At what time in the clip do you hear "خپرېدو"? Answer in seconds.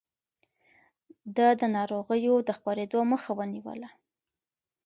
2.57-2.99